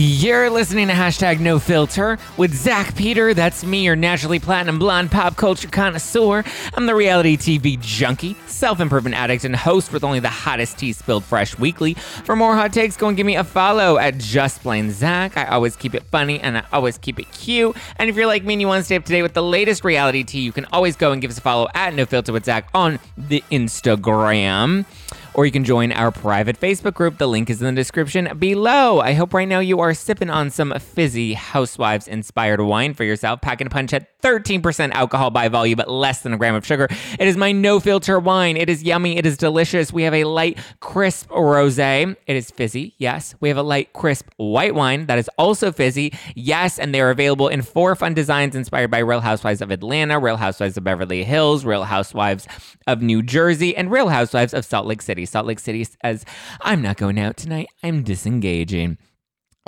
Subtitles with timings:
[0.00, 3.34] You're listening to hashtag no filter with Zach Peter.
[3.34, 6.44] That's me, your naturally platinum blonde pop culture connoisseur.
[6.74, 10.92] I'm the reality TV junkie, self improvement addict, and host with only the hottest tea
[10.92, 11.94] spilled fresh weekly.
[11.94, 15.36] For more hot takes, go and give me a follow at Just Plain Zach.
[15.36, 17.76] I always keep it funny and I always keep it cute.
[17.96, 19.42] And if you're like me and you want to stay up to date with the
[19.42, 22.32] latest reality tea, you can always go and give us a follow at No Filter
[22.32, 24.84] with Zach on the Instagram
[25.38, 27.18] or you can join our private Facebook group.
[27.18, 28.98] The link is in the description below.
[28.98, 33.40] I hope right now you are sipping on some fizzy housewives inspired wine for yourself,
[33.40, 36.88] packing a punch at 13% alcohol by volume, but less than a gram of sugar.
[37.20, 38.56] It is my no filter wine.
[38.56, 39.16] It is yummy.
[39.16, 39.92] It is delicious.
[39.92, 41.78] We have a light, crisp rose.
[41.78, 42.96] It is fizzy.
[42.98, 43.36] Yes.
[43.38, 46.12] We have a light, crisp white wine that is also fizzy.
[46.34, 46.80] Yes.
[46.80, 50.76] And they're available in four fun designs inspired by Real Housewives of Atlanta, Real Housewives
[50.76, 52.48] of Beverly Hills, Real Housewives
[52.88, 55.26] of New Jersey, and Real Housewives of Salt Lake City.
[55.28, 56.24] Salt Lake City says,
[56.60, 57.68] I'm not going out tonight.
[57.82, 58.98] I'm disengaging.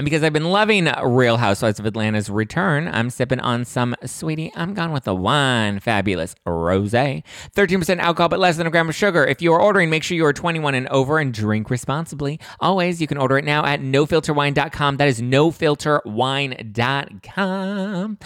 [0.00, 4.50] And because I've been loving Real Housewives of Atlanta's return, I'm sipping on some sweetie.
[4.56, 6.92] I'm gone with the wine, fabulous rose.
[6.92, 9.26] 13% alcohol, but less than a gram of sugar.
[9.26, 12.40] If you are ordering, make sure you are 21 and over and drink responsibly.
[12.60, 14.96] Always, you can order it now at nofilterwine.com.
[14.96, 18.18] That is nofilterwine.com.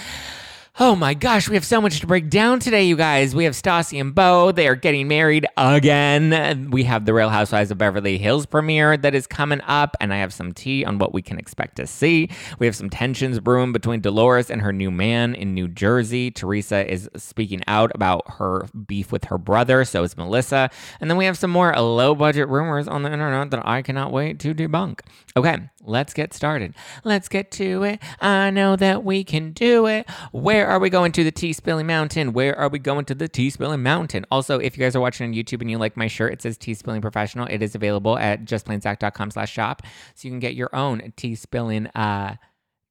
[0.80, 3.32] Oh my gosh, we have so much to break down today, you guys.
[3.32, 4.50] We have Stassi and Beau.
[4.50, 6.72] They are getting married again.
[6.72, 10.16] We have the Real Housewives of Beverly Hills premiere that is coming up, and I
[10.16, 12.28] have some tea on what we can expect to see.
[12.58, 16.32] We have some tensions brewing between Dolores and her new man in New Jersey.
[16.32, 20.70] Teresa is speaking out about her beef with her brother, so is Melissa.
[21.00, 24.10] And then we have some more low budget rumors on the internet that I cannot
[24.10, 25.02] wait to debunk.
[25.36, 26.74] Okay, let's get started.
[27.04, 28.02] Let's get to it.
[28.20, 30.08] I know that we can do it.
[30.32, 32.32] Where are we going to the tea spilling mountain?
[32.32, 34.24] Where are we going to the tea spilling mountain?
[34.30, 36.56] Also, if you guys are watching on YouTube and you like my shirt, it says
[36.56, 37.46] tea spilling professional.
[37.48, 39.82] It is available at justplainzach.com slash shop.
[40.14, 42.36] So you can get your own tea spilling, uh,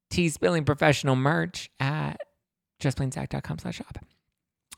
[0.09, 2.17] tea spilling professional merch at
[2.79, 3.97] justplainzach.com slash shop.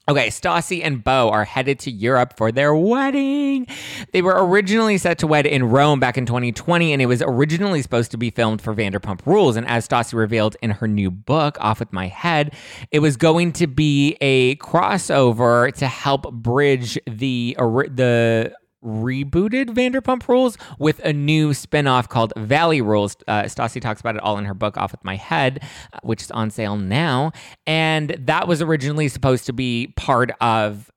[0.07, 3.65] Okay, Stassi and Beau are headed to Europe for their wedding.
[4.13, 7.81] They were originally set to wed in Rome back in 2020, and it was originally
[7.81, 9.55] supposed to be filmed for Vanderpump Rules.
[9.55, 12.53] And as Stassi revealed in her new book, Off with My Head,
[12.91, 18.53] it was going to be a crossover to help bridge the the
[18.85, 23.17] rebooted Vanderpump Rules with a new spinoff called Valley Rules.
[23.27, 26.21] Uh, Stassi talks about it all in her book, Off with My Head, uh, which
[26.21, 27.31] is on sale now.
[27.65, 30.91] And that was originally supposed to be part of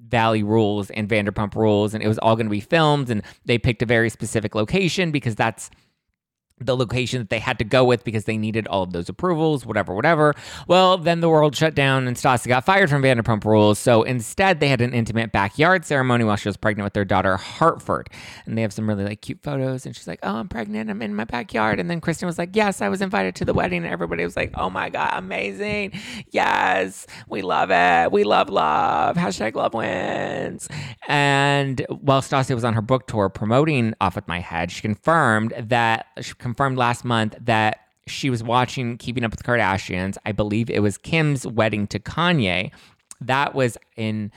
[0.00, 3.10] Valley Rules and Vanderpump Rules, and it was all going to be filmed.
[3.10, 5.70] And they picked a very specific location because that's
[6.60, 9.66] the location that they had to go with because they needed all of those approvals,
[9.66, 10.34] whatever, whatever.
[10.68, 13.78] Well, then the world shut down and Stassi got fired from Vanderpump Rules.
[13.78, 17.36] So instead, they had an intimate backyard ceremony while she was pregnant with their daughter,
[17.36, 18.08] Hartford.
[18.46, 19.84] And they have some really like cute photos.
[19.84, 20.90] And she's like, Oh, I'm pregnant.
[20.90, 21.80] I'm in my backyard.
[21.80, 23.82] And then Kristen was like, Yes, I was invited to the wedding.
[23.84, 25.92] And everybody was like, Oh my God, amazing.
[26.30, 28.12] Yes, we love it.
[28.12, 29.16] We love love.
[29.16, 30.68] Hashtag love wins.
[31.08, 35.52] And while Stassi was on her book tour promoting Off With My Head, she confirmed
[35.58, 40.18] that she confirmed last month that she was watching Keeping Up with the Kardashians.
[40.26, 42.70] I believe it was Kim's wedding to Kanye.
[43.22, 44.30] That was in,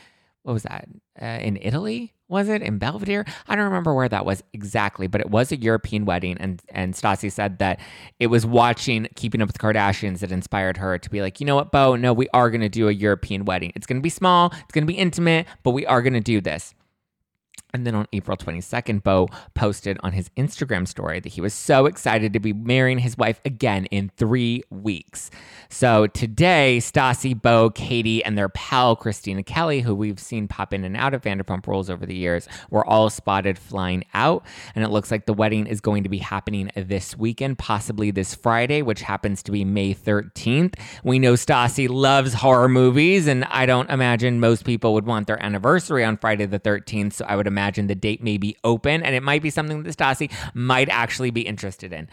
[0.44, 0.88] what was that?
[1.22, 2.14] Uh, in Italy?
[2.30, 3.26] Was it in Belvedere?
[3.50, 6.38] I don't remember where that was exactly, but it was a European wedding.
[6.40, 7.82] And, and Stassi said that
[8.22, 11.46] it was watching Keeping Up with the Kardashians that inspired her to be like, you
[11.46, 11.98] know what, Beau?
[11.98, 13.74] No, we are going to do a European wedding.
[13.76, 16.22] It's going to be small, it's going to be intimate, but we are going to
[16.22, 16.74] do this.
[17.78, 21.86] And then on April 22nd, Beau posted on his Instagram story that he was so
[21.86, 25.30] excited to be marrying his wife again in three weeks.
[25.70, 30.84] So today, Stassi, Beau, Katie, and their pal Christina Kelly, who we've seen pop in
[30.84, 34.44] and out of Vanderpump Rules over the years, were all spotted flying out.
[34.74, 38.34] And it looks like the wedding is going to be happening this weekend, possibly this
[38.34, 40.80] Friday, which happens to be May 13th.
[41.04, 45.44] We know Stassi loves horror movies, and I don't imagine most people would want their
[45.44, 47.14] anniversary on Friday the 13th.
[47.14, 49.98] So I would imagine the date may be open, and it might be something that
[49.98, 52.10] Stassi might actually be interested in.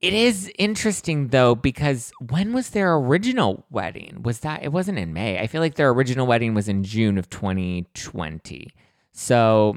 [0.00, 4.22] It is interesting though because when was their original wedding?
[4.24, 5.38] Was that it wasn't in May.
[5.38, 8.74] I feel like their original wedding was in June of 2020.
[9.12, 9.76] So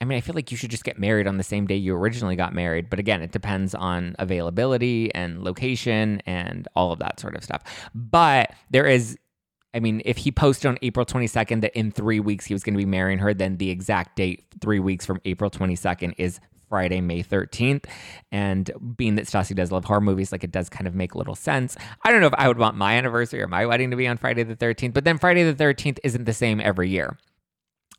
[0.00, 1.96] I mean, I feel like you should just get married on the same day you
[1.96, 7.18] originally got married, but again, it depends on availability and location and all of that
[7.18, 7.62] sort of stuff.
[7.94, 9.16] But there is
[9.74, 12.74] I mean, if he posted on April 22nd that in three weeks he was going
[12.74, 16.38] to be marrying her, then the exact date, three weeks from April 22nd, is
[16.68, 17.84] Friday, May 13th.
[18.30, 21.18] And being that Stassi does love horror movies, like it does kind of make a
[21.18, 21.76] little sense.
[22.04, 24.16] I don't know if I would want my anniversary or my wedding to be on
[24.16, 27.18] Friday the 13th, but then Friday the 13th isn't the same every year.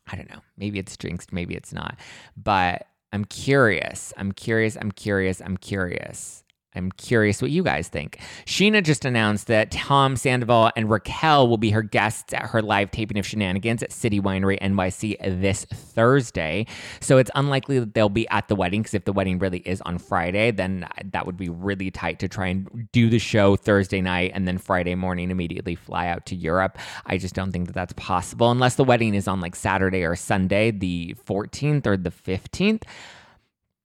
[0.07, 0.41] I don't know.
[0.57, 1.97] Maybe it's jinxed, maybe it's not.
[2.37, 4.13] But I'm curious.
[4.17, 4.77] I'm curious.
[4.79, 5.41] I'm curious.
[5.41, 6.43] I'm curious.
[6.75, 8.19] I'm curious what you guys think.
[8.45, 12.91] Scheana just announced that Tom Sandoval and Raquel will be her guests at her live
[12.91, 16.65] taping of Scheananigans at City Winery NYC this Thursday.
[16.99, 19.81] So it's unlikely that they'll be at the wedding because if the wedding really is
[19.81, 24.01] on Friday, then that would be really tight to try and do the show Thursday
[24.01, 26.77] night and then Friday morning immediately fly out to Europe.
[27.05, 30.15] I just don't think that that's possible unless the wedding is on like Saturday or
[30.15, 32.83] Sunday, the 14th or the 15th.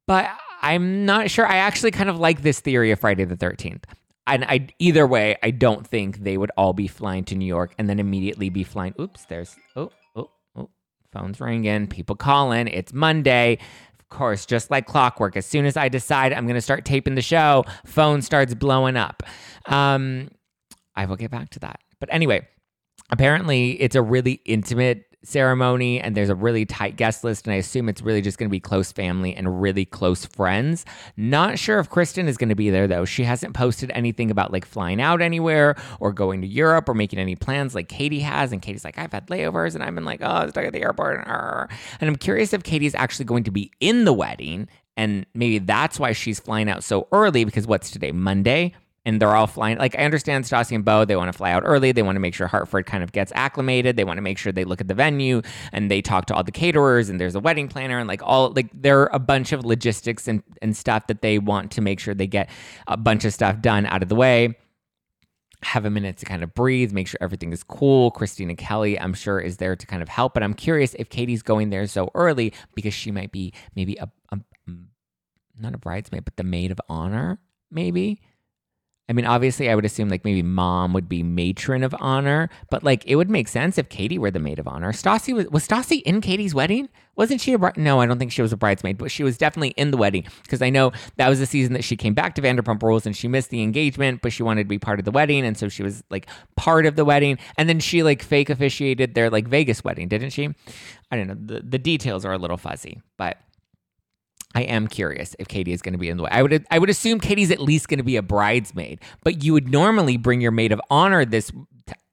[0.06, 1.46] But I'm not sure.
[1.46, 3.84] I actually kind of like this theory of Friday the 13th.
[4.26, 7.74] And I either way, I don't think they would all be flying to New York
[7.78, 8.94] and then immediately be flying.
[9.00, 10.70] Oops, there's oh oh oh,
[11.12, 12.68] phone's ringing, people calling.
[12.68, 13.58] It's Monday.
[13.98, 15.36] Of course, just like clockwork.
[15.36, 18.96] As soon as I decide I'm going to start taping the show, phone starts blowing
[18.96, 19.22] up.
[19.66, 20.28] Um,
[20.94, 21.80] I will get back to that.
[21.98, 22.46] But anyway,
[23.10, 27.56] apparently it's a really intimate ceremony and there's a really tight guest list and i
[27.56, 30.84] assume it's really just going to be close family and really close friends.
[31.16, 33.04] Not sure if kristen is going to be there though.
[33.04, 37.18] She hasn't posted anything about like flying out anywhere or going to europe or making
[37.18, 40.20] any plans like katie has and katie's like i've had layovers and i've been like
[40.22, 43.50] oh i was stuck at the airport and i'm curious if katie's actually going to
[43.50, 47.90] be in the wedding and maybe that's why she's flying out so early because what's
[47.90, 48.74] today monday
[49.04, 49.78] and they're all flying.
[49.78, 51.92] Like I understand Stassi and Beau, they want to fly out early.
[51.92, 53.96] They want to make sure Hartford kind of gets acclimated.
[53.96, 55.40] They want to make sure they look at the venue
[55.72, 58.50] and they talk to all the caterers and there's a wedding planner and like all
[58.50, 61.98] like there are a bunch of logistics and, and stuff that they want to make
[61.98, 62.50] sure they get
[62.86, 64.56] a bunch of stuff done out of the way.
[65.62, 68.10] Have a minute to kind of breathe, make sure everything is cool.
[68.10, 70.32] Christina Kelly, I'm sure, is there to kind of help.
[70.32, 74.10] But I'm curious if Katie's going there so early because she might be maybe a,
[74.32, 74.36] a
[74.68, 74.86] mm,
[75.58, 77.38] not a bridesmaid, but the maid of honor,
[77.70, 78.22] maybe
[79.10, 82.84] I mean, obviously, I would assume like maybe mom would be matron of honor, but
[82.84, 84.92] like it would make sense if Katie were the maid of honor.
[84.92, 86.88] Stassi was was Stassi in Katie's wedding?
[87.16, 87.72] Wasn't she a?
[87.76, 90.26] No, I don't think she was a bridesmaid, but she was definitely in the wedding
[90.42, 93.16] because I know that was the season that she came back to Vanderpump Rules and
[93.16, 95.68] she missed the engagement, but she wanted to be part of the wedding, and so
[95.68, 99.48] she was like part of the wedding, and then she like fake officiated their like
[99.48, 100.50] Vegas wedding, didn't she?
[101.10, 101.36] I don't know.
[101.36, 103.38] The the details are a little fuzzy, but.
[104.60, 106.30] I am curious if Katie is going to be in the way.
[106.30, 109.52] I would I would assume Katie's at least going to be a bridesmaid, but you
[109.54, 111.50] would normally bring your maid of honor this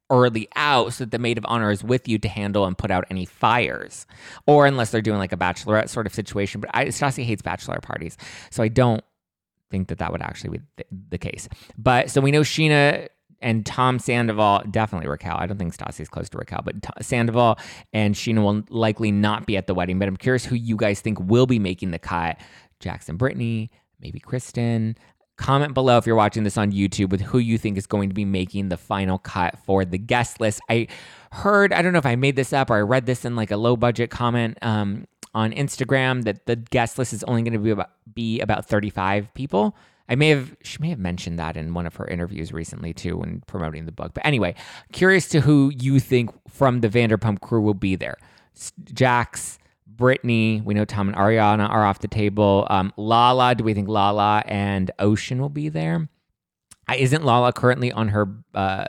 [0.09, 2.89] early out so that the maid of honor is with you to handle and put
[2.89, 4.05] out any fires,
[4.45, 6.61] or unless they're doing like a bachelorette sort of situation.
[6.61, 8.17] But I, Stassi hates bachelor parties,
[8.49, 9.03] so I don't
[9.69, 11.49] think that that would actually be the, the case.
[11.77, 13.09] But so we know Scheana
[13.41, 15.37] and Tom Sandoval, definitely Raquel.
[15.37, 17.57] I don't think Stassi's close to Raquel, but T- Sandoval
[17.93, 19.99] and Scheana will likely not be at the wedding.
[19.99, 22.37] But I'm curious who you guys think will be making the cut.
[22.79, 24.95] Jackson Brittany, maybe Kristen.
[25.37, 28.15] Comment below if you're watching this on YouTube with who you think is going to
[28.15, 30.59] be making the final cut for the guest list.
[30.67, 30.87] I
[31.31, 33.51] heard, I don't know if I made this up or I read this in like
[33.51, 35.05] a low budget comment um,
[35.35, 39.31] on Instagram that the guest list is only going to be about, be about 35
[39.35, 39.75] people.
[40.09, 43.17] I may have she may have mentioned that in one of her interviews recently too
[43.17, 44.13] when promoting the book.
[44.13, 44.55] But anyway,
[44.91, 48.17] curious to who you think from the Vanderpump crew will be there.
[48.85, 52.65] Jax, Brittany, we know Tom and Ariana are off the table.
[52.69, 56.07] Um, Lala, do we think Lala and Ocean will be there?
[56.95, 58.85] Isn't Lala currently on her uh,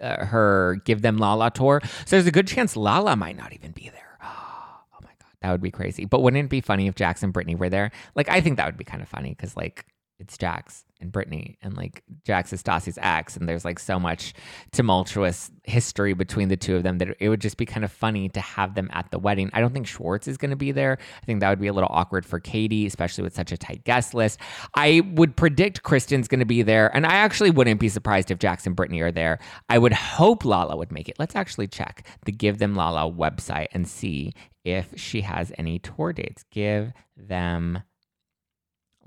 [0.00, 1.80] uh, her Give Them Lala tour?
[2.04, 4.18] So there's a good chance Lala might not even be there.
[4.24, 6.04] Oh my god, that would be crazy.
[6.04, 7.92] But wouldn't it be funny if Jax and Brittany were there?
[8.16, 9.86] Like I think that would be kind of funny because like
[10.18, 14.34] it's Jax and Brittany, and like Jax is Stassi's ex, and there's like so much
[14.72, 18.28] tumultuous history between the two of them that it would just be kind of funny
[18.30, 19.48] to have them at the wedding.
[19.52, 20.98] I don't think Schwartz is going to be there.
[21.22, 23.84] I think that would be a little awkward for Katie, especially with such a tight
[23.84, 24.40] guest list.
[24.74, 28.38] I would predict Kristen's going to be there, and I actually wouldn't be surprised if
[28.38, 29.38] Jax and Brittany are there.
[29.68, 31.16] I would hope Lala would make it.
[31.18, 34.34] Let's actually check the Give Them Lala website and see
[34.64, 36.44] if she has any tour dates.
[36.50, 37.82] Give them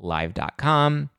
[0.03, 1.09] live.com.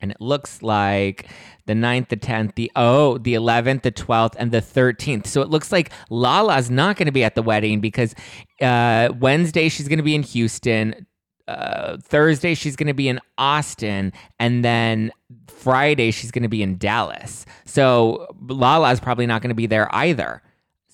[0.00, 1.28] And it looks like
[1.66, 5.26] the 9th, the 10th, the oh, the 11th, the 12th, and the 13th.
[5.26, 8.14] So it looks like Lala's not going to be at the wedding because
[8.60, 11.06] uh, Wednesday she's going to be in Houston.
[11.48, 15.10] Uh, Thursday she's going to be in Austin, and then
[15.46, 17.46] Friday she's going to be in Dallas.
[17.64, 20.42] So Lala's probably not going to be there either.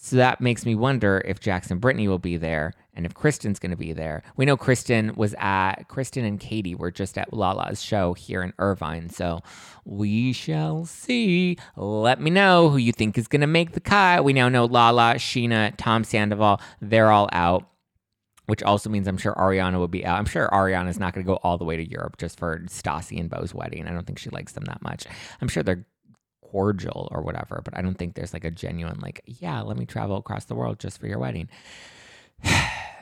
[0.05, 3.71] So that makes me wonder if Jackson Brittany will be there and if Kristen's going
[3.71, 4.23] to be there.
[4.37, 8.53] We know Kristen was at, Kristen and Katie were just at Lala's show here in
[8.59, 9.09] Irvine.
[9.09, 9.41] So
[9.87, 11.57] we shall see.
[11.75, 14.25] Let me know who you think is going to make the cut.
[14.25, 17.67] We now know Lala, Scheana, Tom Sandoval, they're all out.
[18.45, 20.19] Which also means I'm sure Ariana will be out.
[20.19, 23.19] I'm sure Ariana's not going to go all the way to Europe just for Stassi
[23.19, 23.89] and Beau's wedding.
[23.89, 25.07] I don't think she likes them that much.
[25.41, 25.87] I'm sure they're
[26.51, 29.87] cordial or whatever, but I don't think there's like a genuine, like, yeah, let me
[29.87, 31.49] travel across the world just for your wedding.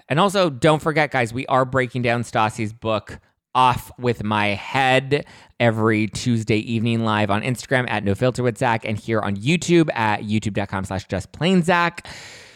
[0.09, 3.19] And also, don't forget, guys, we are breaking down Stassi's book
[3.55, 5.25] off with my head
[5.61, 9.89] every Tuesday evening live on Instagram at No Filter with Zach and here on YouTube
[9.95, 12.07] at youtube.com slash just plain Zach.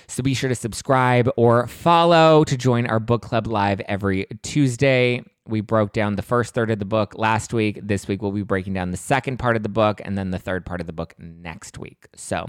[0.09, 5.23] So be sure to subscribe or follow to join our book club live every Tuesday.
[5.49, 7.81] We broke down the first third of the book last week.
[7.83, 10.39] This week we'll be breaking down the second part of the book and then the
[10.39, 12.07] third part of the book next week.
[12.15, 12.47] So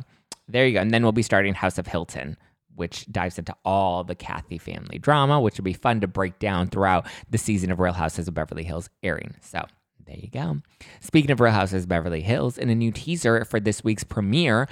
[0.47, 0.81] there you go.
[0.81, 2.37] And then we'll be starting House of Hilton
[2.77, 6.67] which dives into all the Kathy family drama, which will be fun to break down
[6.67, 9.33] throughout the season of Real Houses of Beverly Hills airing.
[9.41, 9.65] So
[10.05, 10.57] there you go.
[11.01, 14.67] Speaking of Real Houses of Beverly Hills, in a new teaser for this week's premiere,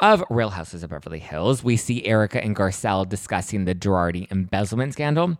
[0.00, 4.94] of Real Houses of Beverly Hills, we see Erica and Garcelle discussing the Girardi embezzlement
[4.94, 5.38] scandal.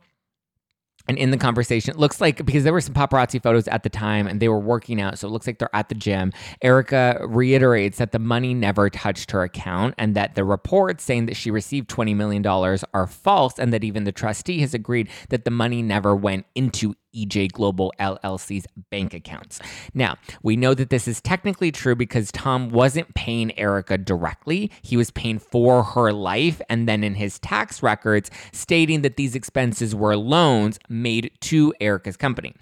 [1.09, 3.89] And in the conversation, it looks like because there were some paparazzi photos at the
[3.89, 6.33] time and they were working out, so it looks like they're at the gym.
[6.63, 11.37] Erica reiterates that the money never touched her account and that the reports saying that
[11.37, 15.51] she received $20 million are false and that even the trustee has agreed that the
[15.51, 19.61] money never went into EJ Global LLC's bank accounts.
[19.95, 24.71] Now, we know that this is technically true because Tom wasn't paying Erica directly.
[24.83, 29.35] He was paying for her life and then in his tax records stating that these
[29.35, 32.55] expenses were loans made to Erica's company.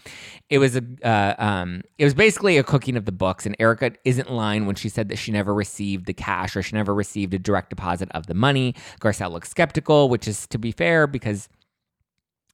[0.49, 3.92] It was a uh, um, it was basically a cooking of the books and Erica
[4.04, 7.35] isn't lying when she said that she never received the cash or she never received
[7.35, 8.75] a direct deposit of the money.
[9.00, 11.49] Garcelle looks skeptical, which is to be fair because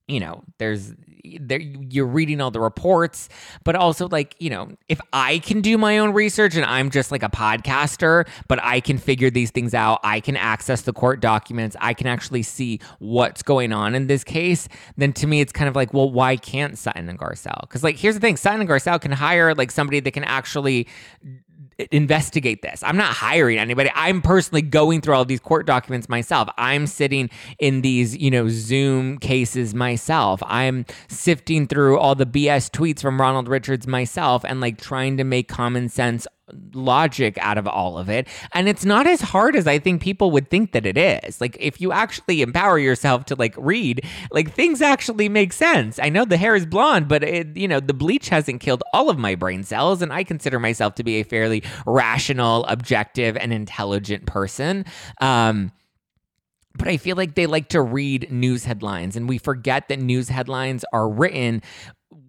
[0.09, 0.95] you know there's
[1.41, 3.29] there you're reading all the reports
[3.65, 7.11] but also like you know if i can do my own research and i'm just
[7.11, 11.21] like a podcaster but i can figure these things out i can access the court
[11.21, 15.53] documents i can actually see what's going on in this case then to me it's
[15.53, 17.61] kind of like well why can't sutton and garcelle?
[17.63, 20.87] Because like here's the thing sutton and garcelle can hire like somebody that can actually
[21.91, 22.83] investigate this.
[22.83, 23.91] I'm not hiring anybody.
[23.95, 26.49] I'm personally going through all these court documents myself.
[26.57, 27.29] I'm sitting
[27.59, 30.43] in these, you know, Zoom cases myself.
[30.47, 35.25] I'm sifting through all the BS tweets from Ronald Richards myself and like trying to
[35.25, 36.27] make common sense
[36.75, 38.29] logic out of all of it.
[38.53, 41.41] And it's not as hard as I think people would think that it is.
[41.41, 45.99] Like if you actually empower yourself to like read, like things actually make sense.
[46.01, 49.11] I know the hair is blonde, but it, you know, the bleach hasn't killed all
[49.11, 53.53] of my brain cells and I consider myself to be a fairly rational, objective and
[53.53, 54.85] intelligent person.
[55.21, 55.73] Um
[56.79, 60.29] but I feel like they like to read news headlines, and we forget that news
[60.29, 61.63] headlines are written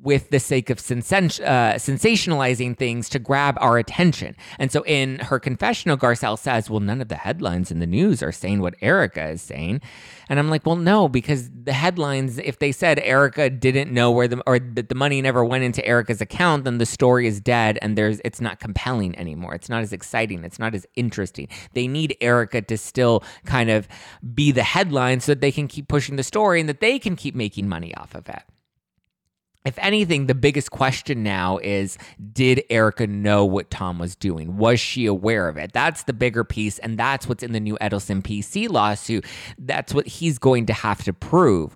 [0.07, 4.37] with the sake of uh, sensationalizing things to grab our attention.
[4.57, 8.23] And so in her confessional, Garcelle says, Well, none of the headlines in the news
[8.23, 9.81] are saying what Erica is saying.
[10.29, 14.29] And I'm like, Well, no, because the headlines, if they said Erica didn't know where
[14.29, 17.77] the, or that the money never went into Erica's account, then the story is dead
[17.81, 19.55] and there's, it's not compelling anymore.
[19.55, 20.45] It's not as exciting.
[20.45, 21.49] It's not as interesting.
[21.73, 23.89] They need Erica to still kind of
[24.33, 27.17] be the headline so that they can keep pushing the story and that they can
[27.17, 28.43] keep making money off of it
[29.67, 31.97] if anything, the biggest question now is
[32.31, 34.57] Did Erica know what Tom was doing?
[34.57, 35.73] Was she aware of it?
[35.73, 36.79] That's the bigger piece.
[36.79, 39.25] And that's what's in the new Edelson PC lawsuit.
[39.59, 41.75] That's what he's going to have to prove.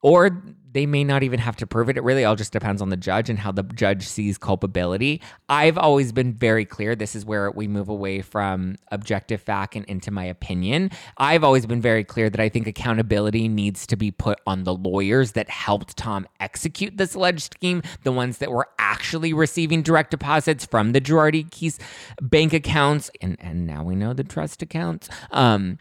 [0.00, 0.42] Or
[0.74, 1.96] they may not even have to prove it.
[1.96, 5.22] It really all just depends on the judge and how the judge sees culpability.
[5.48, 6.94] I've always been very clear.
[6.96, 10.90] This is where we move away from objective fact and into my opinion.
[11.16, 14.74] I've always been very clear that I think accountability needs to be put on the
[14.74, 20.10] lawyers that helped Tom execute this alleged scheme, the ones that were actually receiving direct
[20.10, 21.78] deposits from the Girardi Keese
[22.20, 25.08] bank accounts, and, and now we know the trust accounts.
[25.30, 25.78] Um,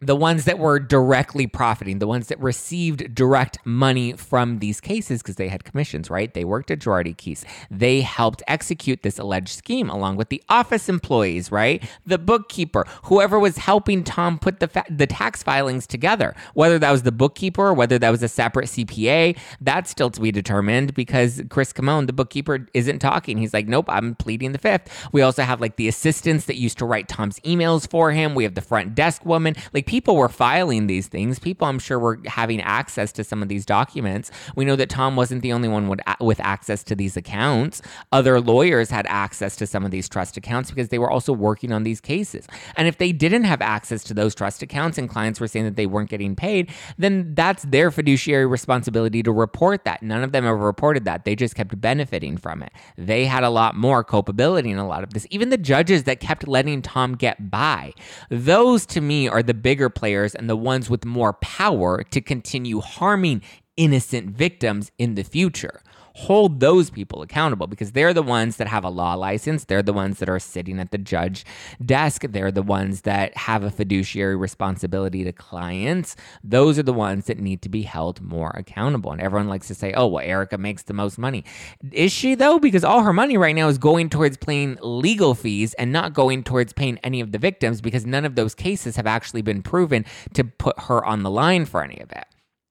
[0.00, 5.22] the ones that were directly profiting, the ones that received direct money from these cases
[5.22, 6.34] because they had commissions, right?
[6.34, 7.44] They worked at Girardi Keese.
[7.68, 11.82] They helped execute this alleged scheme along with the office employees, right?
[12.06, 16.92] The bookkeeper, whoever was helping Tom put the fa- the tax filings together, whether that
[16.92, 20.94] was the bookkeeper or whether that was a separate CPA, that's still to be determined
[20.94, 23.38] because Chris Kamon, the bookkeeper, isn't talking.
[23.38, 25.08] He's like, nope, I'm pleading the fifth.
[25.10, 28.36] We also have like the assistants that used to write Tom's emails for him.
[28.36, 29.56] We have the front desk woman.
[29.74, 31.38] Like people were filing these things.
[31.38, 34.30] People, I'm sure, were having access to some of these documents.
[34.54, 35.88] We know that Tom wasn't the only one
[36.20, 37.80] with access to these accounts.
[38.12, 41.72] Other lawyers had access to some of these trust accounts because they were also working
[41.72, 42.46] on these cases.
[42.76, 45.76] And if they didn't have access to those trust accounts and clients were saying that
[45.76, 50.02] they weren't getting paid, then that's their fiduciary responsibility to report that.
[50.02, 51.24] None of them ever reported that.
[51.24, 52.72] They just kept benefiting from it.
[52.98, 55.26] They had a lot more culpability in a lot of this.
[55.30, 57.94] Even the judges that kept letting Tom get by,
[58.28, 62.80] those to me are the bigger players and the ones with more power to continue
[62.80, 63.40] harming
[63.78, 65.80] innocent victims in the future
[66.18, 69.64] hold those people accountable because they're the ones that have a law license.
[69.64, 71.46] They're the ones that are sitting at the judge
[71.84, 72.22] desk.
[72.28, 76.16] They're the ones that have a fiduciary responsibility to clients.
[76.42, 79.12] Those are the ones that need to be held more accountable.
[79.12, 81.44] And everyone likes to say, oh, well, Erica makes the most money.
[81.92, 82.58] Is she, though?
[82.58, 86.42] Because all her money right now is going towards paying legal fees and not going
[86.42, 90.04] towards paying any of the victims because none of those cases have actually been proven
[90.34, 92.26] to put her on the line for any of it.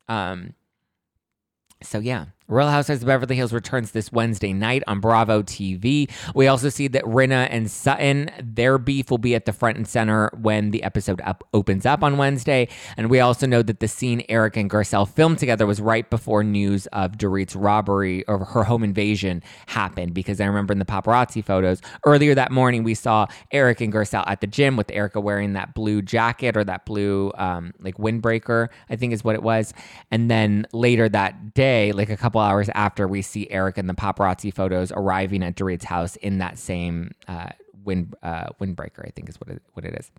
[0.09, 0.53] Um,
[1.81, 2.25] so, yeah.
[2.49, 6.09] Real Housewives of Beverly Hills returns this Wednesday night on Bravo TV.
[6.33, 9.85] We also see that Rinna and Sutton, their beef will be at the front and
[9.85, 12.69] center when the episode up opens up on Wednesday.
[12.95, 16.41] And we also know that the scene Erica and Garcelle filmed together was right before
[16.41, 20.13] news of Dorit's robbery or her home invasion happened.
[20.13, 24.23] Because I remember in the paparazzi photos earlier that morning, we saw Erica and Garcelle
[24.25, 28.69] at the gym with Erica wearing that blue jacket or that blue um, like windbreaker,
[28.89, 29.73] I think is what it was.
[30.11, 33.89] And then later that day, like a couple couple hours after we see Eric and
[33.89, 37.49] the paparazzi photos arriving at Dorit's house in that same uh,
[37.83, 40.11] wind uh, windbreaker, I think is what it, what it is.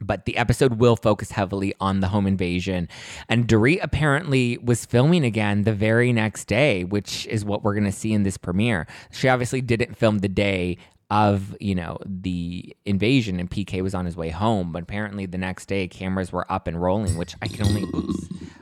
[0.00, 2.88] But the episode will focus heavily on the home invasion.
[3.28, 7.84] And Dorit apparently was filming again the very next day, which is what we're going
[7.84, 8.88] to see in this premiere.
[9.12, 10.78] She obviously didn't film the day
[11.10, 15.36] of you know the invasion and PK was on his way home but apparently the
[15.36, 17.82] next day cameras were up and rolling which I can only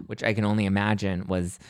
[0.09, 1.61] which I can only imagine was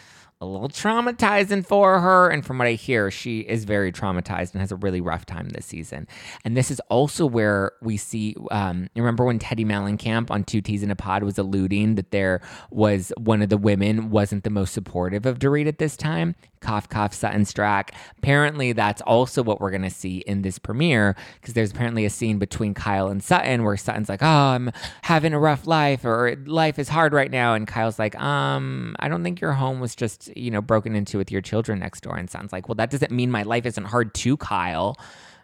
[0.43, 2.29] a little traumatizing for her.
[2.29, 5.49] And from what I hear, she is very traumatized and has a really rough time
[5.51, 6.09] this season.
[6.45, 10.83] And this is also where we see, um, remember when Teddi Mellencamp on Two T's
[10.83, 14.75] in a Pod was alluding that there was one of the women wasn't the most
[14.75, 16.35] supportive of Dorit at this time?
[16.63, 17.91] Cough, cough, Sutton Stracke.
[18.19, 22.11] Apparently, that's also what we're going to see in this premiere because there's apparently a
[22.11, 24.71] scene between Kyle and Sutton where Sutton's like, oh, I'm
[25.03, 27.55] having a rough life or life is hard right now.
[27.55, 31.19] And Kyle's like, um, I don't think your home was just you know, broken into
[31.19, 33.85] with your children next door and sounds like, well, that doesn't mean my life isn't
[33.85, 34.97] hard too, Kyle.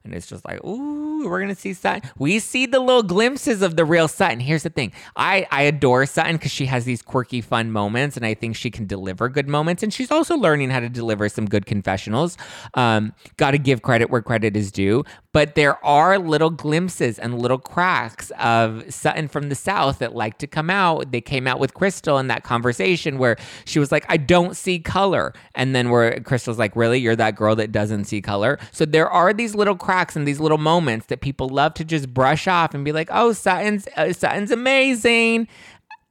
[0.04, 2.08] And it's just like, ooh, we're gonna see Sutton.
[2.18, 4.40] We see the little glimpses of the real Sutton.
[4.40, 8.24] Here's the thing: I I adore Sutton because she has these quirky, fun moments, and
[8.24, 9.82] I think she can deliver good moments.
[9.82, 12.36] And she's also learning how to deliver some good confessionals.
[12.74, 15.04] Um, Got to give credit where credit is due.
[15.32, 20.38] But there are little glimpses and little cracks of Sutton from the South that like
[20.38, 21.12] to come out.
[21.12, 24.78] They came out with Crystal in that conversation where she was like, I don't see
[24.78, 25.34] color.
[25.54, 26.98] And then where Crystal's like, Really?
[26.98, 28.58] You're that girl that doesn't see color?
[28.72, 32.12] So there are these little cracks and these little moments that people love to just
[32.12, 35.48] brush off and be like, Oh, Sutton's, uh, Sutton's amazing.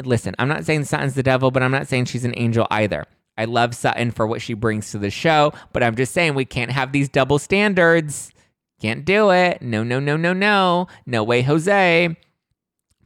[0.03, 3.05] Listen, I'm not saying Sutton's the devil, but I'm not saying she's an angel either.
[3.38, 6.45] I love Sutton for what she brings to the show, but I'm just saying we
[6.45, 8.31] can't have these double standards.
[8.81, 9.62] Can't do it.
[9.62, 10.88] No, no, no, no, no.
[11.05, 12.15] No way, Jose.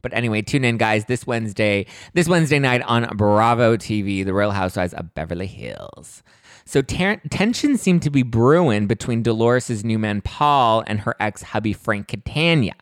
[0.02, 4.50] But anyway, tune in, guys, this Wednesday, this Wednesday night on Bravo TV, The Real
[4.50, 6.22] Housewives of Beverly Hills.
[6.64, 11.42] So ter- tensions seem to be brewing between Dolores' new man Paul and her ex
[11.42, 12.74] hubby Frank Catania.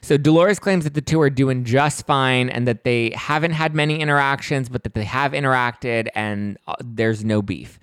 [0.00, 3.74] So Dolores claims that the two are doing just fine and that they haven't had
[3.74, 7.78] many interactions, but that they have interacted and uh, there's no beef.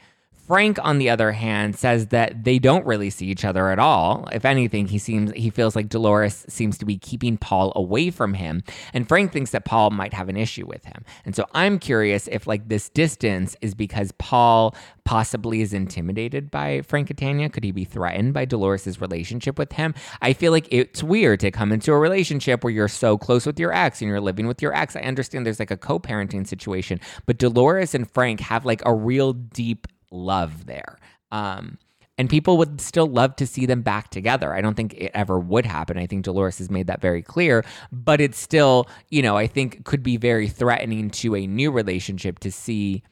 [0.46, 4.28] Frank, on the other hand, says that they don't really see each other at all.
[4.34, 8.34] If anything, he seems he feels like Dolores seems to be keeping Paul away from
[8.34, 8.62] him,
[8.94, 11.06] and Frank thinks that Paul might have an issue with him.
[11.24, 14.76] And so I'm curious if like this distance is because Paul
[15.06, 17.50] possibly is intimidated by Frank Catania.
[17.50, 19.94] Could he be threatened by Dolores's relationship with him?
[20.22, 23.60] I feel like it's weird to come into a relationship where you're so close with
[23.60, 24.96] your ex and you're living with your ex.
[24.96, 29.34] I understand there's like a co-parenting situation, but Dolores and Frank have like a real
[29.34, 30.98] deep love there.
[31.32, 31.78] Um,
[32.18, 34.54] and people would still love to see them back together.
[34.54, 35.98] I don't think it ever would happen.
[35.98, 39.84] I think Dolores has made that very clear, but it's still, you know, I think
[39.84, 43.04] could be very threatening to a new relationship to see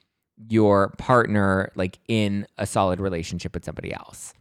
[0.49, 4.33] your partner like in a solid relationship with somebody else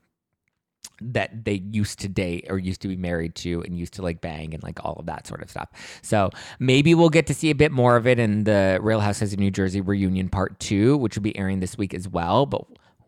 [1.01, 4.21] that they used to date or used to be married to and used to like
[4.21, 5.69] bang and like all of that sort of stuff.
[6.03, 9.33] So maybe we'll get to see a bit more of it in the Real Housewives
[9.33, 12.47] of New Jersey reunion part two, which will be airing this week as well.
[12.47, 12.65] But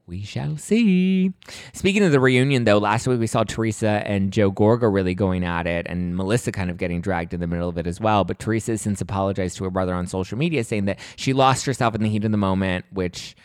[0.06, 1.32] we shall see.
[1.72, 5.44] Speaking of the reunion, though, last week we saw Teresa and Joe Gorga really going
[5.44, 8.24] at it, and Melissa kind of getting dragged in the middle of it as well.
[8.24, 11.66] But Teresa has since apologized to her brother on social media, saying that she lost
[11.66, 13.36] herself in the heat of the moment, which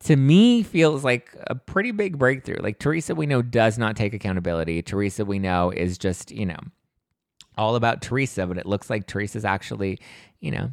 [0.00, 2.60] to me feels like a pretty big breakthrough.
[2.60, 4.82] Like Teresa, we know, does not take accountability.
[4.82, 6.58] Teresa, we know, is just, you know,
[7.56, 9.98] all about Teresa, but it looks like Teresa's actually,
[10.40, 10.72] you know,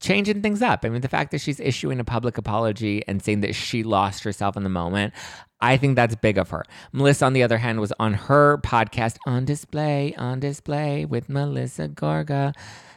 [0.00, 0.84] changing things up.
[0.84, 4.24] I mean, the fact that she's issuing a public apology and saying that she lost
[4.24, 5.14] herself in the moment,
[5.60, 6.64] I think that's big of her.
[6.92, 11.88] Melissa, on the other hand, was on her podcast, On Display, On Display with Melissa
[11.88, 12.52] Gorga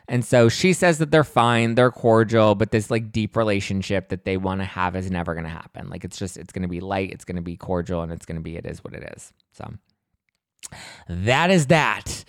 [0.09, 4.25] And so she says that they're fine, they're cordial, but this like deep relationship that
[4.25, 5.87] they want to have is never going to happen.
[5.87, 8.25] Like it's just, it's going to be light, it's going to be cordial, and it's
[8.25, 9.31] going to be, it is what it is.
[9.53, 9.71] So
[11.07, 12.25] that is that.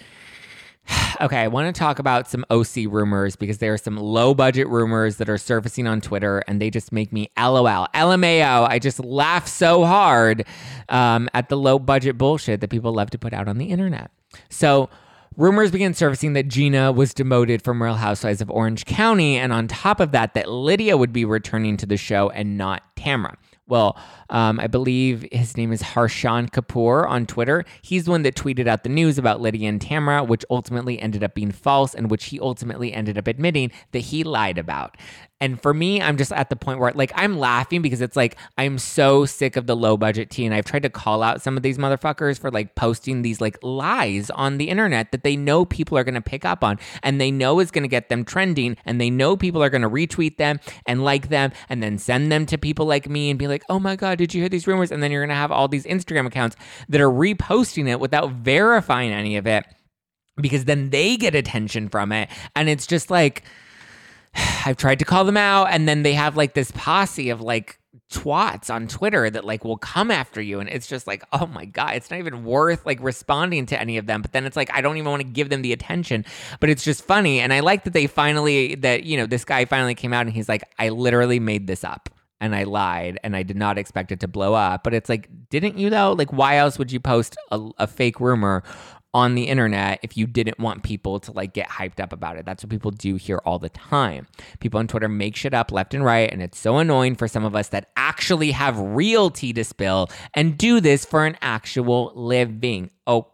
[1.20, 4.66] Okay, I want to talk about some OC rumors because there are some low budget
[4.68, 7.86] rumors that are surfacing on Twitter and they just make me LOL.
[7.94, 8.66] LMAO.
[8.66, 10.46] I just laugh so hard
[10.88, 14.10] um, at the low budget bullshit that people love to put out on the internet.
[14.48, 14.88] So,
[15.36, 19.36] rumors began surfacing that Gina was demoted from Real Housewives of Orange County.
[19.36, 22.82] And on top of that, that Lydia would be returning to the show and not
[22.96, 23.34] Tamra.
[23.70, 23.96] Well,
[24.30, 27.64] um, I believe his name is Harshan Kapoor on Twitter.
[27.82, 31.22] He's the one that tweeted out the news about Lydia and Tamra, which ultimately ended
[31.22, 34.96] up being false and which he ultimately ended up admitting that he lied about.
[35.40, 38.36] And for me, I'm just at the point where like I'm laughing because it's like
[38.58, 40.44] I'm so sick of the low budget tea.
[40.44, 43.58] And I've tried to call out some of these motherfuckers for like posting these like
[43.62, 47.30] lies on the internet that they know people are gonna pick up on and they
[47.30, 51.04] know is gonna get them trending and they know people are gonna retweet them and
[51.04, 53.96] like them and then send them to people like me and be like, oh my
[53.96, 54.92] God, did you hear these rumors?
[54.92, 56.56] And then you're gonna have all these Instagram accounts
[56.88, 59.64] that are reposting it without verifying any of it
[60.36, 62.28] because then they get attention from it.
[62.54, 63.42] And it's just like,
[64.34, 67.80] I've tried to call them out, and then they have like this posse of like
[68.10, 70.60] twats on Twitter that like will come after you.
[70.60, 73.96] And it's just like, oh my God, it's not even worth like responding to any
[73.98, 74.20] of them.
[74.20, 76.24] But then it's like, I don't even want to give them the attention.
[76.58, 77.40] But it's just funny.
[77.40, 80.34] And I like that they finally, that, you know, this guy finally came out and
[80.34, 84.10] he's like, I literally made this up and I lied and I did not expect
[84.10, 84.82] it to blow up.
[84.82, 86.12] But it's like, didn't you though?
[86.12, 88.64] Like, why else would you post a, a fake rumor
[89.12, 92.44] on the internet if you didn't want people to like get hyped up about it.
[92.46, 94.26] That's what people do here all the time.
[94.60, 97.44] People on Twitter make shit up left and right, and it's so annoying for some
[97.44, 102.12] of us that actually have real tea to spill and do this for an actual
[102.14, 102.90] living.
[103.06, 103.28] Oh,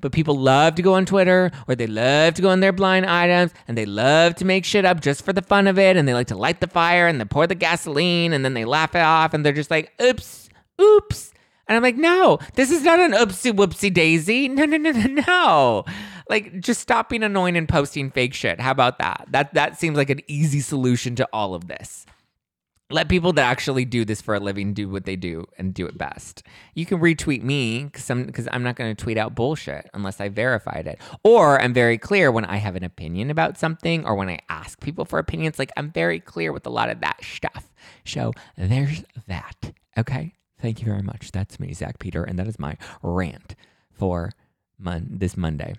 [0.00, 3.06] but people love to go on Twitter or they love to go on their blind
[3.06, 6.06] items and they love to make shit up just for the fun of it and
[6.06, 8.94] they like to light the fire and they pour the gasoline and then they laugh
[8.94, 10.48] it off and they're just like, oops,
[10.80, 11.32] oops.
[11.68, 14.48] And I'm like, no, this is not an oopsie whoopsie daisy.
[14.48, 15.84] No, no, no, no, no.
[16.28, 18.60] Like, just stop being annoying and posting fake shit.
[18.60, 19.26] How about that?
[19.30, 22.06] That that seems like an easy solution to all of this.
[22.88, 25.86] Let people that actually do this for a living do what they do and do
[25.86, 26.44] it best.
[26.74, 30.20] You can retweet me because I'm because I'm not going to tweet out bullshit unless
[30.20, 31.00] I verified it.
[31.24, 34.80] Or I'm very clear when I have an opinion about something or when I ask
[34.80, 35.58] people for opinions.
[35.58, 37.72] Like I'm very clear with a lot of that stuff.
[38.04, 39.72] So there's that.
[39.98, 40.35] Okay.
[40.60, 41.32] Thank you very much.
[41.32, 43.54] That's me, Zach Peter, and that is my rant
[43.92, 44.32] for
[44.78, 45.74] mon- this Monday.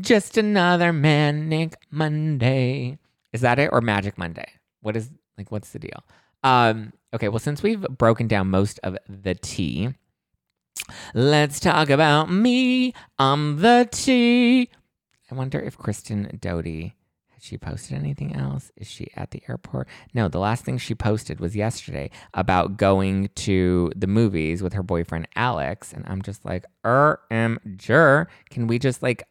[0.00, 2.98] Just another manic Monday.
[3.32, 4.46] Is that it or Magic Monday?
[4.80, 5.50] What is like?
[5.50, 6.04] What's the deal?
[6.44, 9.90] Um, okay, well, since we've broken down most of the tea,
[11.14, 12.94] let's talk about me.
[13.18, 14.70] I'm the tea.
[15.30, 16.92] I wonder if Kristen Doute
[17.46, 18.70] she posted anything else?
[18.76, 19.88] Is she at the airport?
[20.12, 24.82] No, the last thing she posted was yesterday about going to the movies with her
[24.82, 25.92] boyfriend Alex.
[25.92, 28.26] And I'm just like, er, am, jur.
[28.50, 29.26] Can we just like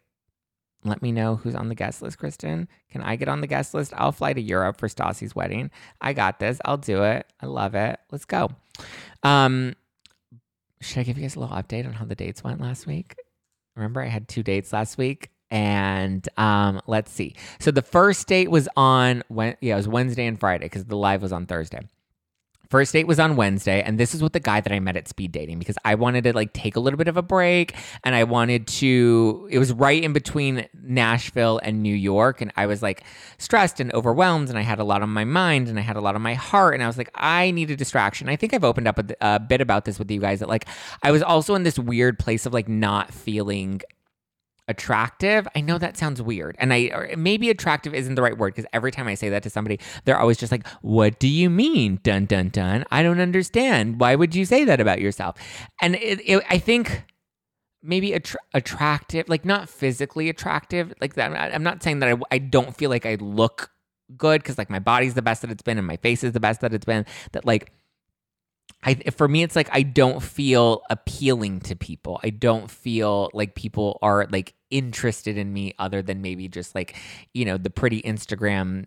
[0.84, 2.67] let me know who's on the guest list, Kristen?
[2.91, 3.93] Can I get on the guest list?
[3.95, 5.71] I'll fly to Europe for Stassi's wedding.
[5.99, 6.60] I got this.
[6.63, 7.25] I'll do it.
[7.41, 7.99] I love it.
[8.12, 8.49] Let's go.
[9.23, 9.75] Um,
[10.82, 13.15] should I give you guys a little update on how the dates went last week?
[13.75, 15.32] Remember, I had two dates last week.
[15.55, 17.33] And um, let's see.
[17.61, 20.97] So the first date was on when yeah, it was Wednesday and Friday because the
[20.97, 21.87] live was on Thursday.
[22.69, 25.07] First date was on Wednesday, and this is with the guy that I met at
[25.07, 28.15] speed dating because I wanted to like take a little bit of a break and
[28.15, 32.81] I wanted to it was right in between Nashville and New York and I was
[32.81, 33.03] like
[33.37, 36.01] stressed and overwhelmed and I had a lot on my mind and I had a
[36.01, 38.27] lot on my heart and I was like I need a distraction.
[38.27, 40.65] I think I've opened up a, a bit about this with you guys that like
[41.01, 43.81] I was also in this weird place of like not feeling
[44.67, 45.47] attractive.
[45.56, 46.56] I know that sounds weird.
[46.60, 49.49] And I maybe attractive isn't the right word because every time I say that to
[49.49, 52.86] somebody, they're always just like, "What do you mean?" Dun dun dun.
[52.91, 53.99] I don't understand.
[53.99, 55.38] Why would you say that about yourself?
[55.82, 57.04] And it, it, I think
[57.84, 61.32] maybe att- attractive, like not physically attractive, like that.
[61.54, 63.71] I'm not saying that I, I don't feel like I look
[64.17, 66.39] good because like my body's the best that it's been and my face is the
[66.39, 67.06] best that it's been.
[67.32, 67.71] That like
[68.85, 72.19] I, for me, it's like I don't feel appealing to people.
[72.23, 76.95] I don't feel like people are like interested in me other than maybe just like,
[77.33, 78.85] you know, the pretty Instagram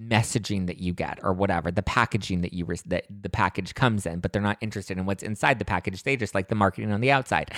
[0.00, 4.06] messaging that you get or whatever the packaging that you re- that the package comes
[4.06, 6.02] in but they're not interested in what's inside the package.
[6.02, 7.52] They just like the marketing on the outside.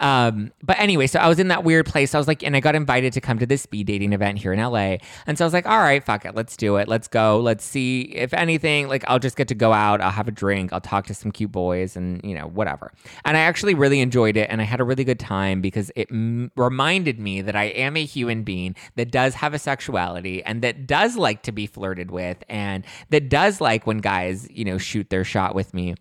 [0.00, 2.14] Um, but anyway so i was in that weird place.
[2.14, 4.52] I was like and i got invited to come to this speed dating event here
[4.52, 6.88] in la and so i was like all right fuck it let's do it.
[6.88, 7.40] Let's go.
[7.40, 10.00] Let's see if anything like i'll just get to go out.
[10.00, 10.72] I'll have a drink.
[10.72, 12.92] I'll talk to some cute boys and you know whatever.
[13.24, 16.08] And i actually really enjoyed it and i had a really good time because it
[16.10, 20.62] m- reminded me that i am a human being that does have a sexuality and
[20.62, 24.78] that does like to be flirted with and that does like when guys, you know,
[24.78, 25.96] shoot their shot with me.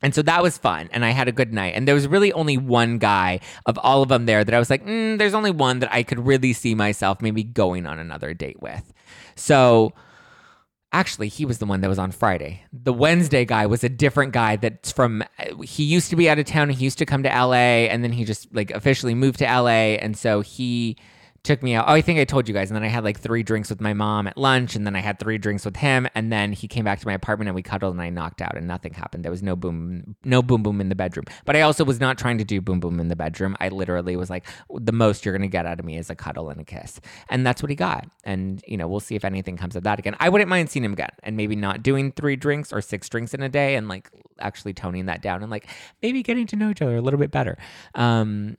[0.00, 1.74] And so that was fun, and I had a good night.
[1.74, 4.70] And there was really only one guy of all of them there that I was
[4.70, 8.32] like, mm, there's only one that I could really see myself maybe going on another
[8.32, 8.94] date with.
[9.34, 9.92] So
[10.90, 12.64] actually, he was the one that was on Friday.
[12.72, 15.22] The Wednesday guy was a different guy that's from,
[15.64, 16.70] he used to be out of town.
[16.70, 19.98] He used to come to LA, and then he just like officially moved to LA.
[19.98, 20.96] And so he,
[21.42, 21.86] took me out.
[21.88, 22.70] Oh, I think I told you guys.
[22.70, 25.00] And then I had like three drinks with my mom at lunch, and then I
[25.00, 27.62] had three drinks with him, and then he came back to my apartment and we
[27.62, 29.24] cuddled and I knocked out and nothing happened.
[29.24, 31.24] There was no boom, no boom boom in the bedroom.
[31.44, 33.56] But I also was not trying to do boom boom in the bedroom.
[33.60, 36.50] I literally was like, the most you're gonna get out of me is a cuddle
[36.50, 38.08] and a kiss, and that's what he got.
[38.24, 40.16] And you know, we'll see if anything comes of that again.
[40.20, 43.34] I wouldn't mind seeing him again, and maybe not doing three drinks or six drinks
[43.34, 45.68] in a day, and like actually toning that down and like
[46.02, 47.56] maybe getting to know each other a little bit better.
[47.94, 48.56] Um,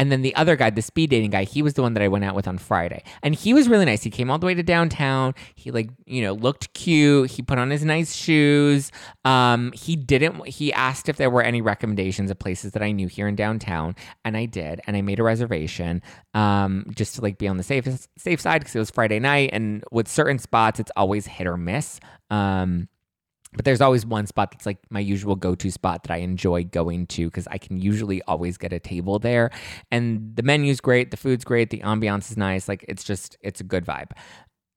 [0.00, 2.08] and then the other guy, the speed dating guy, he was the one that I
[2.08, 3.04] went out with on Friday.
[3.22, 4.02] And he was really nice.
[4.02, 5.34] He came all the way to downtown.
[5.56, 7.30] He like, you know, looked cute.
[7.30, 8.90] He put on his nice shoes.
[9.26, 13.08] Um, he didn't he asked if there were any recommendations of places that I knew
[13.08, 16.00] here in downtown, and I did, and I made a reservation.
[16.32, 17.86] Um, just to like be on the safe
[18.16, 21.58] safe side because it was Friday night and with certain spots it's always hit or
[21.58, 22.00] miss.
[22.30, 22.88] Um,
[23.52, 27.06] but there's always one spot that's like my usual go-to spot that I enjoy going
[27.08, 29.50] to because I can usually always get a table there,
[29.90, 32.68] and the menu's great, the food's great, the ambiance is nice.
[32.68, 34.12] Like it's just it's a good vibe.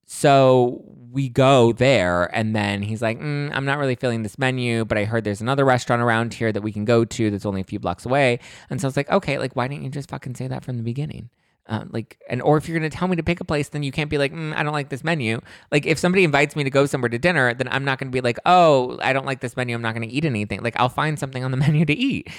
[0.05, 4.85] So we go there, and then he's like, mm, "I'm not really feeling this menu,
[4.85, 7.61] but I heard there's another restaurant around here that we can go to that's only
[7.61, 10.09] a few blocks away." And so I was like, "Okay, like why didn't you just
[10.09, 11.29] fucking say that from the beginning?"
[11.65, 13.91] Uh, like and or if you're gonna tell me to pick a place then you
[13.91, 15.39] can't be like mm, i don't like this menu.
[15.71, 18.19] Like if somebody invites me to go somewhere to dinner then i'm not gonna be
[18.19, 19.73] like oh i don't like this menu.
[19.73, 20.61] I'm not gonna eat anything.
[20.61, 22.29] Like i'll find something on the menu to eat.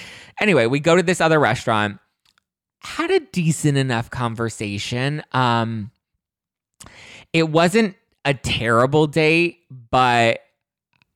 [0.40, 1.98] Anyway we go to this other restaurant
[2.80, 5.22] had a decent enough conversation.
[5.32, 5.90] Um
[7.32, 9.60] it wasn't a terrible date
[9.90, 10.40] but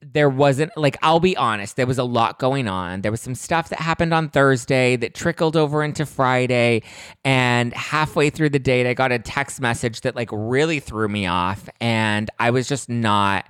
[0.00, 3.02] there wasn't like I'll be honest, there was a lot going on.
[3.02, 6.82] There was some stuff that happened on Thursday that trickled over into Friday
[7.24, 11.26] and halfway through the date I got a text message that like really threw me
[11.26, 13.48] off and I was just not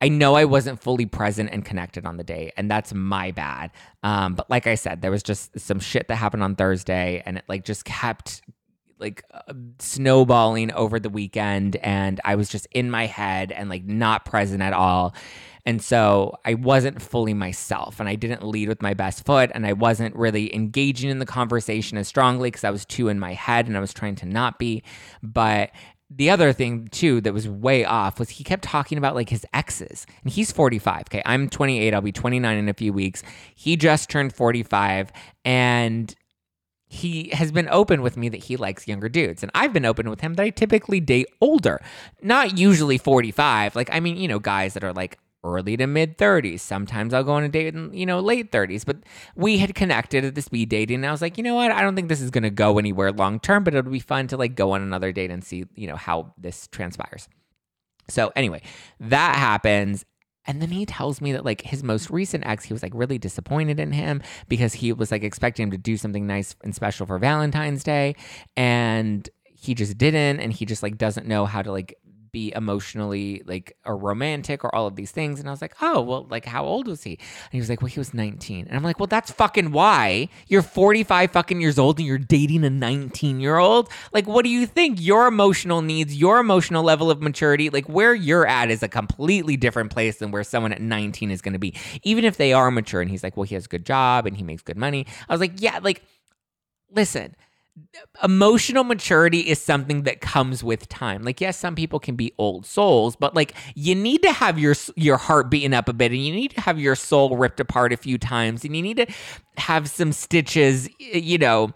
[0.00, 3.72] I know I wasn't fully present and connected on the date, and that's my bad.
[4.02, 7.38] Um, but like I said, there was just some shit that happened on Thursday, and
[7.38, 8.42] it like just kept
[9.00, 13.84] like uh, snowballing over the weekend, and I was just in my head and like
[13.84, 15.14] not present at all.
[15.68, 19.66] And so I wasn't fully myself and I didn't lead with my best foot and
[19.66, 23.34] I wasn't really engaging in the conversation as strongly because I was too in my
[23.34, 24.82] head and I was trying to not be.
[25.22, 25.72] But
[26.08, 29.44] the other thing too that was way off was he kept talking about like his
[29.52, 31.20] exes and he's 45 okay?
[31.26, 33.22] I'm 28 i'll be 29 in a few weeks.
[33.54, 35.12] He just turned 45
[35.44, 36.14] and
[36.86, 40.08] he has been open with me that he likes younger dudes and i've been open
[40.08, 41.82] with him that i typically date older
[42.22, 46.18] not usually 45 like i mean you know guys that are like early to mid
[46.18, 46.60] 30s.
[46.60, 48.84] Sometimes I'll go on a date in, you know, late 30s.
[48.84, 48.98] But
[49.36, 51.70] we had connected at the speed dating and I was like, you know what?
[51.70, 54.26] I don't think this is going to go anywhere long term, but it'll be fun
[54.28, 57.28] to like go on another date and see, you know, how this transpires.
[58.08, 58.62] So anyway,
[59.00, 60.04] that happens.
[60.46, 63.18] And then he tells me that like his most recent ex, he was like really
[63.18, 67.06] disappointed in him because he was like expecting him to do something nice and special
[67.06, 68.16] for Valentine's Day.
[68.56, 70.40] And he just didn't.
[70.40, 71.98] And he just like doesn't know how to like
[72.32, 75.40] be emotionally like a romantic or all of these things.
[75.40, 77.12] And I was like, oh, well, like how old was he?
[77.12, 78.66] And he was like, well, he was 19.
[78.66, 82.64] And I'm like, well, that's fucking why you're 45 fucking years old and you're dating
[82.64, 83.90] a 19 year old.
[84.12, 85.00] Like, what do you think?
[85.00, 89.56] Your emotional needs, your emotional level of maturity, like where you're at is a completely
[89.56, 92.70] different place than where someone at 19 is going to be, even if they are
[92.70, 93.00] mature.
[93.00, 95.06] And he's like, well, he has a good job and he makes good money.
[95.28, 96.02] I was like, yeah, like,
[96.90, 97.34] listen
[98.22, 101.22] emotional maturity is something that comes with time.
[101.22, 104.74] Like yes, some people can be old souls, but like you need to have your
[104.96, 107.92] your heart beaten up a bit and you need to have your soul ripped apart
[107.92, 109.06] a few times and you need to
[109.56, 111.72] have some stitches, you know,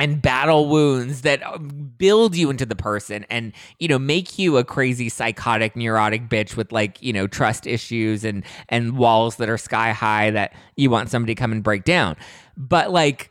[0.00, 4.56] and battle wounds that uh, build you into the person and you know make you
[4.56, 9.48] a crazy psychotic neurotic bitch with like you know trust issues and and walls that
[9.48, 12.16] are sky high that you want somebody to come and break down
[12.56, 13.29] but like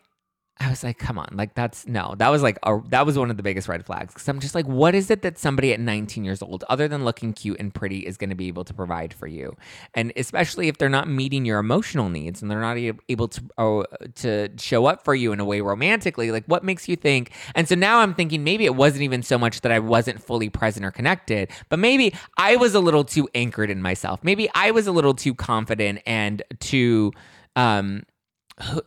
[0.61, 3.31] I was like, come on, like that's no, that was like a, that was one
[3.31, 5.79] of the biggest red flags because I'm just like, what is it that somebody at
[5.79, 8.73] 19 years old, other than looking cute and pretty, is going to be able to
[8.73, 9.55] provide for you,
[9.93, 12.75] and especially if they're not meeting your emotional needs and they're not
[13.07, 16.89] able to oh, to show up for you in a way romantically, like what makes
[16.89, 17.31] you think?
[17.55, 20.49] And so now I'm thinking maybe it wasn't even so much that I wasn't fully
[20.49, 24.19] present or connected, but maybe I was a little too anchored in myself.
[24.23, 27.13] Maybe I was a little too confident and too
[27.55, 28.03] um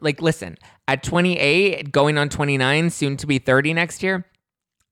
[0.00, 0.56] like listen,
[0.88, 4.26] at 28, going on 29, soon to be 30 next year,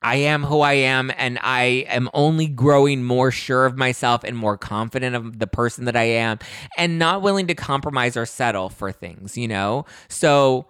[0.03, 4.37] I am who I am, and I am only growing more sure of myself and
[4.37, 6.39] more confident of the person that I am,
[6.79, 9.85] and not willing to compromise or settle for things, you know?
[10.09, 10.67] So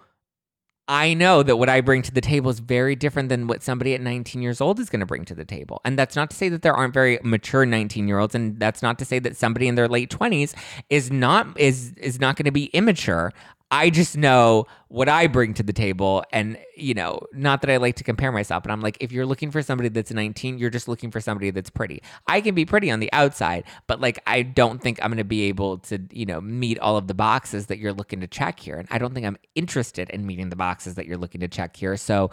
[0.88, 3.94] I know that what I bring to the table is very different than what somebody
[3.94, 5.80] at 19 years old is going to bring to the table.
[5.84, 8.82] And that's not to say that there aren't very mature 19 year olds, and that's
[8.82, 10.52] not to say that somebody in their late 20s
[10.88, 13.32] is not is is not going to be immature.
[13.70, 16.24] I just know what I bring to the table.
[16.32, 19.26] And, you know, not that I like to compare myself, but I'm like, if you're
[19.26, 22.02] looking for somebody that's 19, you're just looking for somebody that's pretty.
[22.26, 25.24] I can be pretty on the outside, but like, I don't think I'm going to
[25.24, 28.58] be able to, you know, meet all of the boxes that you're looking to check
[28.58, 28.76] here.
[28.76, 31.76] And I don't think I'm interested in meeting the boxes that you're looking to check
[31.76, 31.96] here.
[31.96, 32.30] So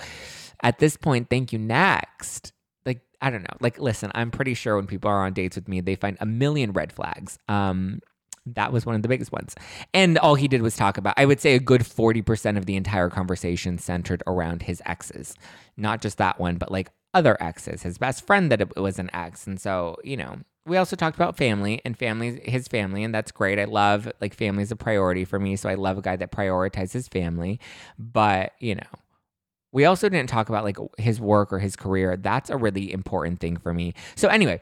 [0.63, 1.59] at this point, thank you.
[1.59, 2.51] Next.
[2.83, 3.57] Like, I don't know.
[3.59, 6.25] Like, listen, I'm pretty sure when people are on dates with me, they find a
[6.25, 7.37] million red flags.
[7.47, 7.99] Um,
[8.55, 9.55] that was one of the biggest ones.
[9.93, 12.75] And all he did was talk about, I would say a good 40% of the
[12.75, 15.35] entire conversation centered around his exes.
[15.75, 19.09] Not just that one, but like other exes, his best friend that it was an
[19.13, 19.47] ex.
[19.47, 23.31] And so, you know, we also talked about family and family, his family, and that's
[23.31, 23.57] great.
[23.57, 25.55] I love like family is a priority for me.
[25.55, 27.59] So I love a guy that prioritizes family.
[27.97, 28.81] But, you know,
[29.71, 32.17] we also didn't talk about like his work or his career.
[32.17, 33.93] That's a really important thing for me.
[34.15, 34.61] So, anyway,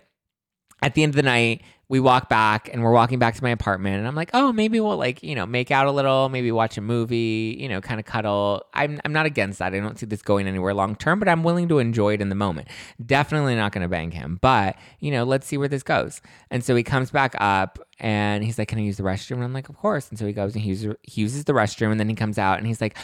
[0.82, 3.52] at the end of the night, we walk back and we're walking back to my
[3.52, 6.52] apartment and I'm like, oh, maybe we'll like, you know, make out a little, maybe
[6.52, 8.66] watch a movie, you know, kind of cuddle.
[8.74, 9.74] I'm, I'm not against that.
[9.74, 12.30] I don't see this going anywhere long term, but I'm willing to enjoy it in
[12.30, 12.70] the moment.
[13.06, 16.22] Definitely not going to bang him, but, you know, let's see where this goes.
[16.50, 19.36] And so he comes back up and he's like, can I use the restroom?
[19.36, 20.10] And I'm like, of course.
[20.10, 22.40] And so he goes and he uses, he uses the restroom and then he comes
[22.40, 22.98] out and he's like,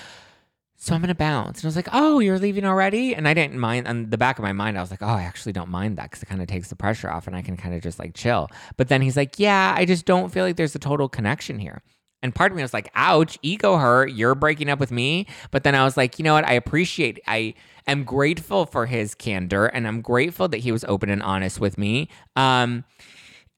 [0.83, 1.59] so I'm gonna bounce.
[1.59, 3.13] And I was like, oh, you're leaving already?
[3.13, 3.87] And I didn't mind.
[3.87, 6.09] On the back of my mind, I was like, oh, I actually don't mind that
[6.09, 8.15] because it kind of takes the pressure off and I can kind of just like
[8.15, 8.49] chill.
[8.77, 11.83] But then he's like, yeah, I just don't feel like there's a total connection here.
[12.23, 14.11] And part of me was like, ouch, ego hurt.
[14.11, 15.27] You're breaking up with me.
[15.51, 16.47] But then I was like, you know what?
[16.47, 17.53] I appreciate, I
[17.85, 21.77] am grateful for his candor and I'm grateful that he was open and honest with
[21.77, 22.09] me.
[22.35, 22.85] Um,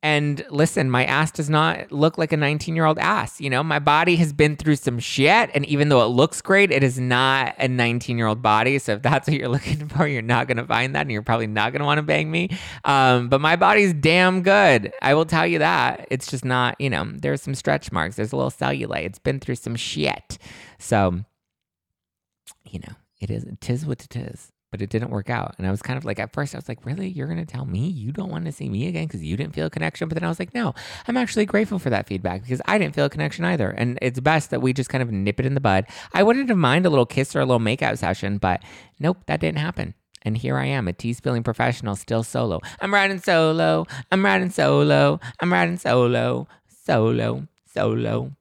[0.03, 3.39] and listen, my ass does not look like a 19 year old ass.
[3.39, 5.49] You know, my body has been through some shit.
[5.55, 8.77] And even though it looks great, it is not a 19 year old body.
[8.79, 11.03] So if that's what you're looking for, you're not going to find that.
[11.03, 12.49] And you're probably not going to want to bang me.
[12.83, 14.91] Um, but my body's damn good.
[15.01, 16.05] I will tell you that.
[16.11, 18.17] It's just not, you know, there's some stretch marks.
[18.17, 19.05] There's a little cellulite.
[19.05, 20.37] It's been through some shit.
[20.79, 21.23] So,
[22.69, 25.53] you know, it is, tis what it is but it didn't work out.
[25.59, 27.07] And I was kind of like, at first, I was like, really?
[27.07, 29.53] You're going to tell me you don't want to see me again because you didn't
[29.53, 30.07] feel a connection?
[30.09, 30.73] But then I was like, no,
[31.07, 33.69] I'm actually grateful for that feedback because I didn't feel a connection either.
[33.69, 35.85] And it's best that we just kind of nip it in the bud.
[36.15, 38.63] I wouldn't have mind a little kiss or a little makeout session, but
[38.99, 39.93] nope, that didn't happen.
[40.23, 42.59] And here I am, a tea spilling professional, still solo.
[42.81, 43.85] I'm riding solo.
[44.11, 45.19] I'm riding solo.
[45.39, 46.47] I'm riding solo.
[46.83, 47.47] Solo.
[47.71, 48.31] Solo.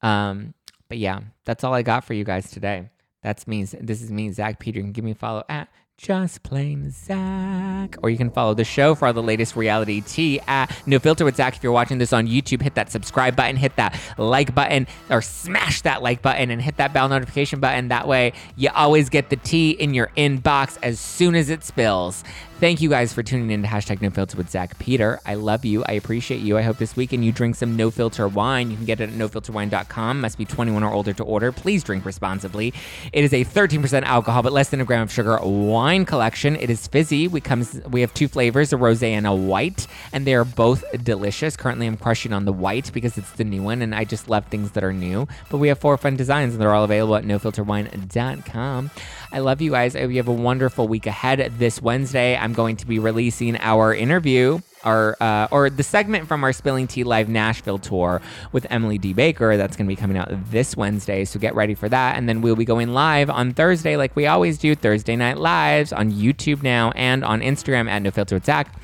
[0.00, 0.54] Um,
[0.88, 2.88] but yeah, that's all I got for you guys today.
[3.22, 3.64] That's me.
[3.64, 4.78] This is me, Zack Peter.
[4.78, 7.96] You can give me a follow at just plain Zack.
[8.02, 11.24] Or you can follow the show for all the latest reality tea at No Filter
[11.24, 11.56] with Zack.
[11.56, 15.20] If you're watching this on YouTube, hit that subscribe button, hit that like button, or
[15.20, 17.88] smash that like button and hit that bell notification button.
[17.88, 22.22] That way, you always get the tea in your inbox as soon as it spills.
[22.60, 25.20] Thank you guys for tuning in to hashtag no filter with Zack Peter.
[25.24, 25.84] I love you.
[25.84, 26.58] I appreciate you.
[26.58, 28.72] I hope this weekend you drink some no filter wine.
[28.72, 30.20] You can get it at nofilterwine.com.
[30.20, 31.52] Must be 21 or older to order.
[31.52, 32.74] Please drink responsibly.
[33.12, 36.56] It is a 13% alcohol, but less than a gram of sugar wine collection.
[36.56, 37.28] It is fizzy.
[37.28, 40.84] We comes we have two flavors, a rose and a white, and they are both
[41.04, 41.56] delicious.
[41.56, 44.46] Currently I'm crushing on the white because it's the new one and I just love
[44.46, 45.28] things that are new.
[45.48, 48.90] But we have four fun designs and they're all available at nofilterwine.com.
[49.30, 49.94] I love you guys.
[49.94, 51.52] I hope you have a wonderful week ahead.
[51.58, 56.44] This Wednesday, I'm going to be releasing our interview our uh, or the segment from
[56.44, 58.20] our Spilling Tea Live Nashville tour
[58.52, 59.12] with Emily D.
[59.12, 59.56] Baker.
[59.56, 62.16] That's going to be coming out this Wednesday, so get ready for that.
[62.16, 65.92] And then we'll be going live on Thursday, like we always do, Thursday night lives
[65.92, 68.74] on YouTube now and on Instagram at No Filter with Zack.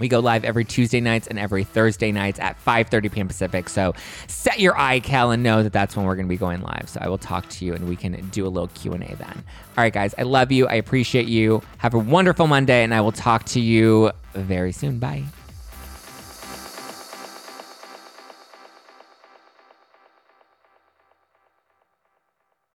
[0.00, 3.28] We go live every Tuesday nights and every Thursday nights at 5:30 p.m.
[3.28, 3.68] Pacific.
[3.68, 3.94] So
[4.26, 6.88] set your iCal and know that that's when we're going to be going live.
[6.88, 9.44] So I will talk to you and we can do a little Q&A then.
[9.78, 10.66] All right guys, I love you.
[10.66, 11.62] I appreciate you.
[11.78, 14.98] Have a wonderful Monday and I will talk to you very soon.
[14.98, 15.24] Bye.